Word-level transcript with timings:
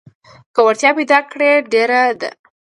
که 0.53 0.59
وړتيا 0.65 0.91
پيداکړې 0.97 1.47
اړتيا 1.49 1.61
ډېره 1.73 2.01
ده. 2.19 2.29